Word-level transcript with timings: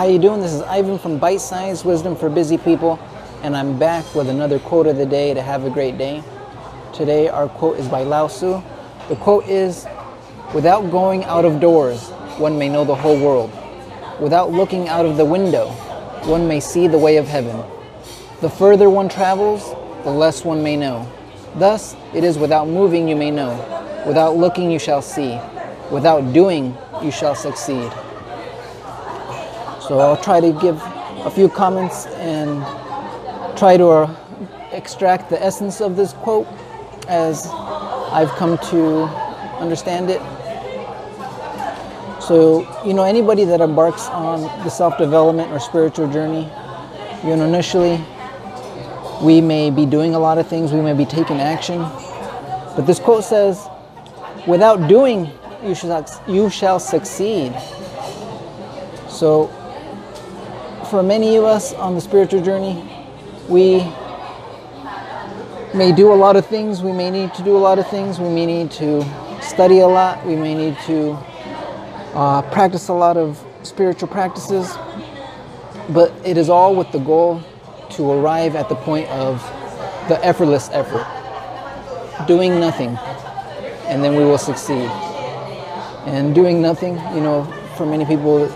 How 0.00 0.06
you 0.06 0.18
doing? 0.18 0.40
This 0.40 0.54
is 0.54 0.62
Ivan 0.62 0.98
from 0.98 1.18
Bite 1.18 1.42
Size 1.42 1.84
Wisdom 1.84 2.16
for 2.16 2.30
Busy 2.30 2.56
People, 2.56 2.98
and 3.42 3.54
I'm 3.54 3.78
back 3.78 4.14
with 4.14 4.30
another 4.30 4.58
quote 4.58 4.86
of 4.86 4.96
the 4.96 5.04
day 5.04 5.34
to 5.34 5.42
have 5.42 5.66
a 5.66 5.68
great 5.68 5.98
day. 5.98 6.22
Today 6.94 7.28
our 7.28 7.48
quote 7.48 7.78
is 7.78 7.86
by 7.86 8.02
Lao 8.04 8.26
Tzu. 8.26 8.62
The 9.10 9.16
quote 9.16 9.46
is, 9.46 9.86
"Without 10.54 10.90
going 10.90 11.24
out 11.24 11.44
of 11.44 11.60
doors, 11.60 12.08
one 12.38 12.56
may 12.56 12.70
know 12.70 12.82
the 12.82 12.94
whole 12.94 13.18
world. 13.18 13.50
Without 14.18 14.50
looking 14.50 14.88
out 14.88 15.04
of 15.04 15.18
the 15.18 15.24
window, 15.26 15.68
one 16.24 16.48
may 16.48 16.60
see 16.60 16.86
the 16.86 16.96
way 16.96 17.18
of 17.18 17.28
heaven. 17.28 17.62
The 18.40 18.48
further 18.48 18.88
one 18.88 19.10
travels, 19.10 19.74
the 20.04 20.10
less 20.10 20.46
one 20.46 20.62
may 20.62 20.76
know. 20.76 21.04
Thus, 21.56 21.94
it 22.14 22.24
is 22.24 22.38
without 22.38 22.68
moving 22.68 23.06
you 23.06 23.16
may 23.16 23.30
know. 23.30 23.54
Without 24.06 24.34
looking 24.34 24.70
you 24.70 24.78
shall 24.78 25.02
see. 25.02 25.38
Without 25.90 26.32
doing 26.32 26.74
you 27.02 27.10
shall 27.10 27.34
succeed." 27.34 27.92
So 29.90 29.98
I'll 29.98 30.16
try 30.16 30.38
to 30.38 30.52
give 30.52 30.80
a 31.26 31.32
few 31.32 31.48
comments 31.48 32.06
and 32.22 32.62
try 33.58 33.76
to 33.76 33.88
uh, 33.88 34.16
extract 34.70 35.30
the 35.30 35.44
essence 35.44 35.80
of 35.80 35.96
this 35.96 36.12
quote 36.12 36.46
as 37.08 37.48
I've 38.12 38.30
come 38.38 38.56
to 38.70 39.06
understand 39.58 40.08
it. 40.08 40.20
So, 42.22 42.68
you 42.86 42.94
know, 42.94 43.02
anybody 43.02 43.42
that 43.46 43.60
embarks 43.60 44.06
on 44.10 44.42
the 44.62 44.68
self 44.68 44.96
development 44.96 45.50
or 45.50 45.58
spiritual 45.58 46.08
journey, 46.12 46.48
you 47.24 47.34
know, 47.34 47.44
initially 47.44 48.00
we 49.20 49.40
may 49.40 49.72
be 49.72 49.86
doing 49.86 50.14
a 50.14 50.20
lot 50.20 50.38
of 50.38 50.46
things, 50.46 50.70
we 50.72 50.82
may 50.82 50.94
be 50.94 51.04
taking 51.04 51.40
action, 51.40 51.80
but 52.76 52.82
this 52.82 53.00
quote 53.00 53.24
says, 53.24 53.66
without 54.46 54.86
doing, 54.88 55.32
you 55.64 55.74
shall, 55.74 56.22
you 56.28 56.48
shall 56.48 56.78
succeed. 56.78 57.52
So, 59.08 59.50
for 60.90 61.04
many 61.04 61.36
of 61.36 61.44
us 61.44 61.72
on 61.74 61.94
the 61.94 62.00
spiritual 62.00 62.42
journey, 62.42 62.82
we 63.48 63.78
may 65.72 65.92
do 65.92 66.12
a 66.12 66.18
lot 66.18 66.34
of 66.34 66.44
things. 66.46 66.82
We 66.82 66.90
may 66.90 67.12
need 67.12 67.32
to 67.34 67.44
do 67.44 67.56
a 67.56 67.58
lot 67.58 67.78
of 67.78 67.86
things. 67.86 68.18
We 68.18 68.28
may 68.28 68.44
need 68.44 68.72
to 68.72 69.04
study 69.40 69.78
a 69.78 69.86
lot. 69.86 70.26
We 70.26 70.34
may 70.34 70.52
need 70.52 70.76
to 70.86 71.12
uh, 72.12 72.42
practice 72.50 72.88
a 72.88 72.92
lot 72.92 73.16
of 73.16 73.40
spiritual 73.62 74.08
practices. 74.08 74.76
But 75.90 76.12
it 76.24 76.36
is 76.36 76.48
all 76.48 76.74
with 76.74 76.90
the 76.90 76.98
goal 76.98 77.40
to 77.90 78.10
arrive 78.10 78.56
at 78.56 78.68
the 78.68 78.74
point 78.74 79.08
of 79.10 79.40
the 80.08 80.18
effortless 80.24 80.70
effort, 80.72 81.06
doing 82.26 82.58
nothing, 82.58 82.96
and 83.86 84.02
then 84.02 84.16
we 84.16 84.24
will 84.24 84.38
succeed. 84.38 84.90
And 86.06 86.34
doing 86.34 86.60
nothing, 86.60 86.94
you 87.14 87.20
know, 87.20 87.44
for 87.76 87.86
many 87.86 88.04
people, 88.04 88.48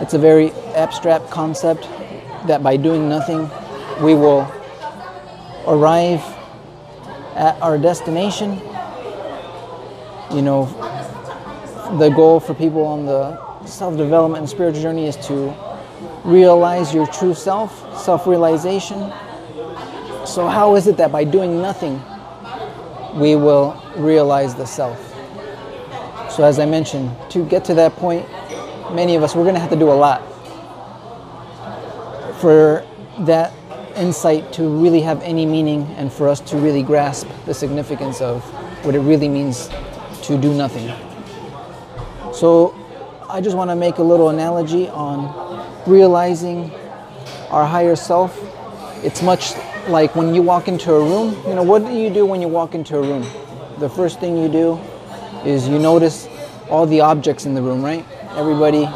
it's 0.00 0.14
a 0.14 0.18
very 0.18 0.52
abstract 0.74 1.30
concept 1.30 1.82
that 2.46 2.62
by 2.62 2.76
doing 2.76 3.08
nothing, 3.08 3.50
we 4.02 4.14
will 4.14 4.46
arrive 5.66 6.22
at 7.34 7.60
our 7.60 7.78
destination. 7.78 8.60
You 10.32 10.42
know, 10.42 10.66
the 11.98 12.10
goal 12.10 12.38
for 12.38 12.54
people 12.54 12.84
on 12.84 13.06
the 13.06 13.64
self 13.66 13.96
development 13.96 14.42
and 14.42 14.48
spiritual 14.48 14.82
journey 14.82 15.06
is 15.06 15.16
to 15.26 15.54
realize 16.24 16.94
your 16.94 17.06
true 17.06 17.34
self, 17.34 17.98
self 17.98 18.26
realization. 18.26 19.12
So, 20.26 20.46
how 20.46 20.76
is 20.76 20.86
it 20.86 20.96
that 20.98 21.10
by 21.10 21.24
doing 21.24 21.60
nothing, 21.62 22.00
we 23.14 23.34
will 23.34 23.82
realize 23.96 24.54
the 24.54 24.66
self? 24.66 25.04
So, 26.30 26.44
as 26.44 26.58
I 26.58 26.66
mentioned, 26.66 27.10
to 27.30 27.44
get 27.46 27.64
to 27.66 27.74
that 27.74 27.96
point, 27.96 28.28
many 28.92 29.14
of 29.14 29.22
us, 29.22 29.34
we're 29.34 29.44
going 29.44 29.54
to 29.54 29.60
have 29.60 29.70
to 29.70 29.76
do 29.76 29.90
a 29.90 29.94
lot 29.94 30.22
for 32.40 32.86
that 33.20 33.52
insight 33.96 34.52
to 34.52 34.68
really 34.68 35.00
have 35.00 35.20
any 35.22 35.44
meaning 35.44 35.82
and 35.96 36.12
for 36.12 36.28
us 36.28 36.40
to 36.40 36.56
really 36.56 36.82
grasp 36.82 37.26
the 37.46 37.54
significance 37.54 38.20
of 38.20 38.42
what 38.84 38.94
it 38.94 39.00
really 39.00 39.28
means 39.28 39.68
to 40.22 40.38
do 40.38 40.54
nothing. 40.54 40.88
So 42.32 42.74
I 43.28 43.40
just 43.40 43.56
want 43.56 43.70
to 43.70 43.76
make 43.76 43.98
a 43.98 44.02
little 44.02 44.28
analogy 44.28 44.88
on 44.88 45.64
realizing 45.86 46.70
our 47.50 47.66
higher 47.66 47.96
self. 47.96 48.38
It's 49.04 49.22
much 49.22 49.54
like 49.88 50.14
when 50.14 50.34
you 50.34 50.42
walk 50.42 50.68
into 50.68 50.92
a 50.92 51.00
room, 51.00 51.34
you 51.48 51.54
know, 51.54 51.62
what 51.62 51.84
do 51.84 51.92
you 51.92 52.10
do 52.10 52.24
when 52.24 52.40
you 52.40 52.48
walk 52.48 52.74
into 52.74 52.96
a 52.98 53.02
room? 53.02 53.26
The 53.78 53.88
first 53.88 54.20
thing 54.20 54.36
you 54.36 54.48
do 54.48 54.78
is 55.44 55.68
you 55.68 55.78
notice 55.78 56.28
all 56.68 56.86
the 56.86 57.00
objects 57.00 57.46
in 57.46 57.54
the 57.54 57.62
room, 57.62 57.82
right? 57.82 58.04
Everybody 58.36 58.88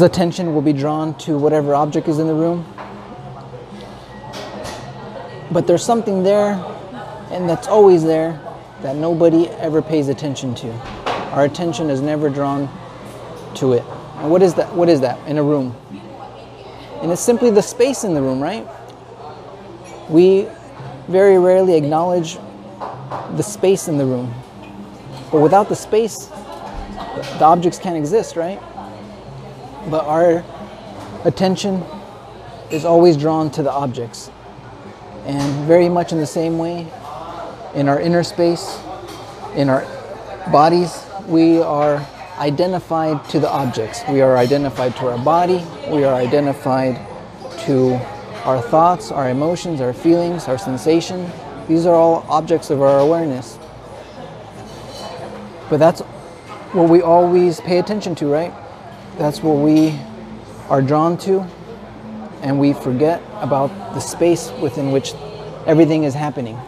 attention 0.00 0.54
will 0.54 0.62
be 0.62 0.72
drawn 0.72 1.16
to 1.18 1.38
whatever 1.38 1.74
object 1.74 2.08
is 2.08 2.18
in 2.18 2.26
the 2.26 2.34
room. 2.34 2.64
But 5.50 5.66
there's 5.66 5.84
something 5.84 6.22
there, 6.22 6.54
and 7.30 7.48
that's 7.48 7.68
always 7.68 8.02
there, 8.02 8.40
that 8.82 8.96
nobody 8.96 9.48
ever 9.48 9.82
pays 9.82 10.08
attention 10.08 10.54
to. 10.56 10.72
Our 11.32 11.44
attention 11.44 11.90
is 11.90 12.00
never 12.00 12.28
drawn 12.28 12.68
to 13.56 13.74
it. 13.74 13.84
And 14.16 14.30
what 14.30 14.42
is 14.42 14.54
that? 14.54 14.74
What 14.74 14.88
is 14.88 15.00
that 15.00 15.18
in 15.28 15.38
a 15.38 15.42
room? 15.42 15.76
And 17.02 17.12
it's 17.12 17.20
simply 17.20 17.50
the 17.50 17.62
space 17.62 18.04
in 18.04 18.14
the 18.14 18.22
room, 18.22 18.40
right? 18.42 18.66
We 20.08 20.48
very 21.08 21.38
rarely 21.38 21.74
acknowledge 21.74 22.38
the 23.36 23.42
space 23.42 23.88
in 23.88 23.98
the 23.98 24.06
room. 24.06 24.34
But 25.30 25.40
without 25.40 25.68
the 25.68 25.76
space, 25.76 26.30
the 27.38 27.44
objects 27.44 27.78
can't 27.78 27.96
exist, 27.96 28.36
right? 28.36 28.60
but 29.90 30.04
our 30.06 30.44
attention 31.24 31.82
is 32.70 32.84
always 32.84 33.16
drawn 33.16 33.50
to 33.52 33.62
the 33.62 33.70
objects. 33.70 34.30
And 35.26 35.66
very 35.66 35.88
much 35.88 36.12
in 36.12 36.18
the 36.18 36.26
same 36.26 36.58
way, 36.58 36.90
in 37.74 37.88
our 37.88 38.00
inner 38.00 38.22
space, 38.22 38.78
in 39.54 39.68
our 39.68 39.82
bodies, 40.50 41.04
we 41.26 41.60
are 41.60 42.06
identified 42.38 43.24
to 43.30 43.40
the 43.40 43.48
objects. 43.48 44.02
We 44.08 44.20
are 44.20 44.36
identified 44.36 44.96
to 44.96 45.08
our 45.08 45.24
body, 45.24 45.64
we 45.88 46.04
are 46.04 46.14
identified 46.14 46.96
to 47.60 47.94
our 48.44 48.60
thoughts, 48.60 49.10
our 49.10 49.30
emotions, 49.30 49.80
our 49.80 49.92
feelings, 49.92 50.48
our 50.48 50.58
sensation. 50.58 51.30
These 51.68 51.86
are 51.86 51.94
all 51.94 52.26
objects 52.28 52.68
of 52.70 52.82
our 52.82 52.98
awareness. 52.98 53.58
But 55.70 55.78
that's 55.78 56.02
what 56.74 56.88
we 56.88 57.00
always 57.00 57.60
pay 57.60 57.78
attention 57.78 58.14
to, 58.16 58.26
right? 58.26 58.52
that's 59.16 59.42
what 59.42 59.54
we 59.54 59.98
are 60.68 60.82
drawn 60.82 61.16
to, 61.18 61.46
and 62.42 62.58
we 62.58 62.72
forget 62.72 63.22
about 63.36 63.68
the 63.94 64.00
space 64.00 64.50
within 64.60 64.90
which 64.90 65.14
everything 65.66 66.04
is 66.04 66.14
happening. 66.14 66.58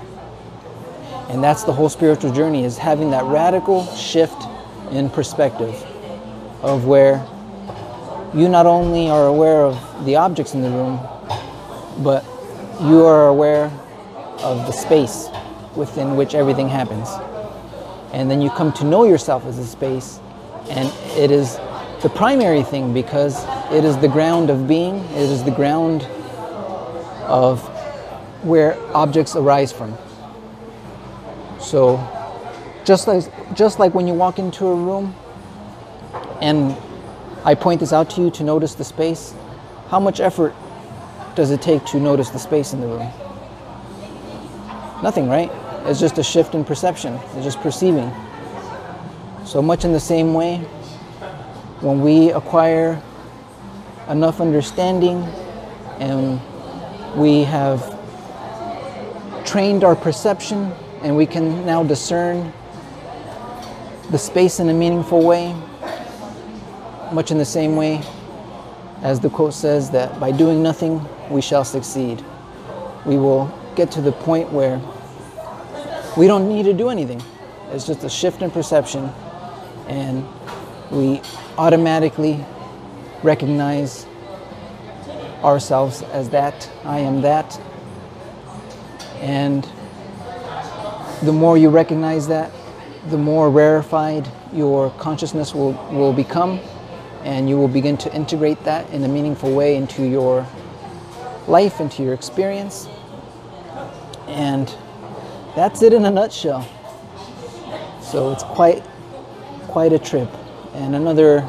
And 1.28 1.42
that's 1.42 1.64
the 1.64 1.72
whole 1.72 1.88
spiritual 1.88 2.32
journey 2.32 2.64
is 2.64 2.78
having 2.78 3.10
that 3.10 3.24
radical 3.24 3.84
shift 3.94 4.40
in 4.92 5.10
perspective 5.10 5.74
of 6.62 6.86
where 6.86 7.26
you 8.32 8.48
not 8.48 8.66
only 8.66 9.08
are 9.08 9.26
aware 9.26 9.62
of 9.62 10.04
the 10.04 10.16
objects 10.16 10.54
in 10.54 10.62
the 10.62 10.70
room, 10.70 11.00
but 11.98 12.24
you 12.82 13.04
are 13.04 13.28
aware 13.28 13.72
of 14.38 14.66
the 14.66 14.72
space 14.72 15.28
within 15.74 16.16
which 16.16 16.34
everything 16.34 16.68
happens. 16.68 17.08
And 18.12 18.30
then 18.30 18.40
you 18.40 18.50
come 18.50 18.72
to 18.74 18.84
know 18.84 19.04
yourself 19.04 19.44
as 19.46 19.58
a 19.58 19.66
space, 19.66 20.20
and 20.70 20.88
it 21.18 21.30
is 21.30 21.56
the 22.02 22.10
primary 22.14 22.62
thing 22.62 22.94
because 22.94 23.44
it 23.72 23.84
is 23.84 23.96
the 23.98 24.08
ground 24.08 24.50
of 24.50 24.68
being, 24.68 24.96
it 24.96 25.30
is 25.30 25.44
the 25.44 25.50
ground 25.50 26.02
of 27.22 27.60
where 28.44 28.78
objects 28.94 29.34
arise 29.36 29.72
from. 29.72 29.96
So 31.58 31.98
just 32.84 33.08
like 33.08 33.24
just 33.54 33.78
like 33.78 33.94
when 33.94 34.06
you 34.06 34.14
walk 34.14 34.38
into 34.38 34.66
a 34.66 34.74
room 34.74 35.14
and 36.40 36.76
I 37.44 37.54
point 37.54 37.80
this 37.80 37.92
out 37.92 38.10
to 38.10 38.20
you 38.20 38.30
to 38.32 38.44
notice 38.44 38.74
the 38.74 38.84
space, 38.84 39.34
how 39.88 39.98
much 40.00 40.20
effort 40.20 40.54
does 41.34 41.50
it 41.50 41.62
take 41.62 41.84
to 41.86 42.00
notice 42.00 42.30
the 42.30 42.38
space 42.38 42.72
in 42.72 42.80
the 42.80 42.86
room? 42.86 43.10
Nothing, 45.02 45.28
right? 45.28 45.50
It's 45.88 46.00
just 46.00 46.18
a 46.18 46.22
shift 46.22 46.54
in 46.54 46.64
perception. 46.64 47.14
It's 47.34 47.44
just 47.44 47.60
perceiving. 47.60 48.12
So 49.44 49.62
much 49.62 49.84
in 49.84 49.92
the 49.92 50.00
same 50.00 50.34
way, 50.34 50.58
when 51.80 52.00
we 52.00 52.32
acquire 52.32 53.00
enough 54.08 54.40
understanding 54.40 55.22
and 56.00 56.40
we 57.16 57.44
have 57.44 57.96
trained 59.46 59.84
our 59.84 59.94
perception 59.94 60.72
and 61.02 61.16
we 61.16 61.24
can 61.24 61.64
now 61.64 61.84
discern 61.84 62.52
the 64.10 64.18
space 64.18 64.58
in 64.58 64.68
a 64.68 64.74
meaningful 64.74 65.24
way, 65.24 65.54
much 67.12 67.30
in 67.30 67.38
the 67.38 67.44
same 67.44 67.76
way 67.76 68.02
as 69.02 69.20
the 69.20 69.30
quote 69.30 69.54
says 69.54 69.90
that 69.90 70.18
by 70.18 70.32
doing 70.32 70.64
nothing 70.64 71.00
we 71.30 71.40
shall 71.40 71.64
succeed. 71.64 72.24
We 73.04 73.18
will 73.18 73.56
get 73.76 73.92
to 73.92 74.00
the 74.00 74.10
point 74.10 74.50
where 74.50 74.80
we 76.16 76.26
don't 76.26 76.48
need 76.48 76.64
to 76.64 76.72
do 76.72 76.88
anything. 76.88 77.22
It's 77.70 77.86
just 77.86 78.04
a 78.04 78.08
shift 78.08 78.42
in 78.42 78.50
perception 78.50 79.12
and 79.88 80.26
we 80.90 81.20
automatically 81.58 82.44
recognize 83.22 84.06
ourselves 85.42 86.02
as 86.02 86.30
that. 86.30 86.70
I 86.84 87.00
am 87.00 87.20
that. 87.22 87.60
And 89.20 89.68
the 91.22 91.32
more 91.32 91.56
you 91.56 91.70
recognize 91.70 92.28
that, 92.28 92.50
the 93.10 93.18
more 93.18 93.50
rarefied 93.50 94.28
your 94.52 94.90
consciousness 94.90 95.54
will, 95.54 95.72
will 95.92 96.12
become, 96.12 96.60
and 97.22 97.48
you 97.48 97.56
will 97.56 97.68
begin 97.68 97.96
to 97.98 98.14
integrate 98.14 98.62
that 98.64 98.88
in 98.90 99.04
a 99.04 99.08
meaningful 99.08 99.52
way 99.52 99.76
into 99.76 100.04
your 100.06 100.46
life, 101.46 101.80
into 101.80 102.02
your 102.02 102.14
experience. 102.14 102.88
And 104.26 104.74
that's 105.56 105.82
it 105.82 105.92
in 105.92 106.04
a 106.04 106.10
nutshell. 106.10 106.68
So 108.02 108.30
it's 108.30 108.44
quite 108.44 108.84
quite 109.66 109.92
a 109.92 109.98
trip. 109.98 110.28
And 110.74 110.94
another 110.94 111.40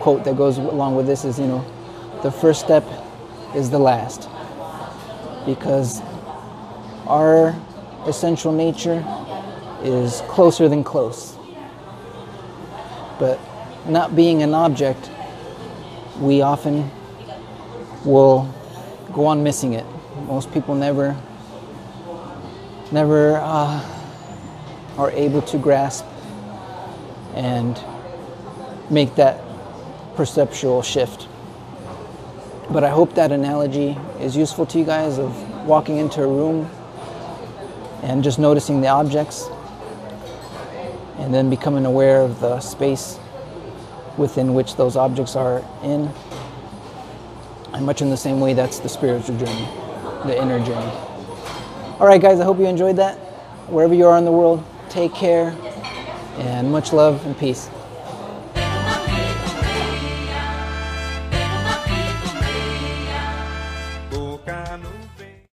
quote 0.00 0.24
that 0.24 0.36
goes 0.36 0.58
along 0.58 0.96
with 0.96 1.06
this 1.06 1.24
is, 1.24 1.38
you 1.38 1.46
know, 1.46 1.64
the 2.22 2.30
first 2.30 2.60
step 2.60 2.84
is 3.54 3.70
the 3.70 3.78
last. 3.78 4.28
Because 5.46 6.02
our 7.06 7.54
essential 8.06 8.52
nature 8.52 9.04
is 9.82 10.22
closer 10.28 10.68
than 10.68 10.84
close. 10.84 11.36
But 13.18 13.38
not 13.86 14.16
being 14.16 14.42
an 14.42 14.54
object, 14.54 15.10
we 16.20 16.42
often 16.42 16.90
will 18.04 18.52
go 19.12 19.26
on 19.26 19.42
missing 19.42 19.74
it. 19.74 19.86
Most 20.26 20.52
people 20.52 20.74
never, 20.74 21.16
never 22.94 23.36
uh, 23.38 23.82
are 24.96 25.10
able 25.10 25.42
to 25.42 25.58
grasp 25.58 26.06
and 27.34 27.76
make 28.88 29.16
that 29.16 29.40
perceptual 30.14 30.80
shift. 30.80 31.26
But 32.70 32.84
I 32.84 32.90
hope 32.90 33.16
that 33.16 33.32
analogy 33.32 33.98
is 34.20 34.36
useful 34.36 34.64
to 34.66 34.78
you 34.78 34.84
guys 34.84 35.18
of 35.18 35.36
walking 35.66 35.96
into 35.96 36.22
a 36.22 36.26
room 36.26 36.70
and 38.04 38.22
just 38.22 38.38
noticing 38.38 38.80
the 38.80 38.88
objects 38.88 39.48
and 41.18 41.34
then 41.34 41.50
becoming 41.50 41.86
aware 41.86 42.20
of 42.20 42.38
the 42.38 42.60
space 42.60 43.18
within 44.16 44.54
which 44.54 44.76
those 44.76 44.94
objects 44.94 45.34
are 45.34 45.64
in. 45.82 46.08
And 47.72 47.84
much 47.84 48.02
in 48.02 48.10
the 48.10 48.16
same 48.16 48.38
way, 48.38 48.54
that's 48.54 48.78
the 48.78 48.88
spiritual 48.88 49.36
journey, 49.36 49.68
the 50.26 50.40
inner 50.40 50.64
journey. 50.64 51.13
All 52.00 52.08
right, 52.08 52.20
guys, 52.20 52.40
I 52.40 52.44
hope 52.44 52.58
you 52.58 52.66
enjoyed 52.66 52.96
that. 52.96 53.14
Wherever 53.70 53.94
you 53.94 54.08
are 54.08 54.18
in 54.18 54.24
the 54.24 54.32
world, 54.32 54.64
take 54.88 55.14
care 55.14 55.56
and 56.38 56.72
much 56.72 56.92
love 56.92 57.24
and 57.24 57.38
peace. 57.38 57.70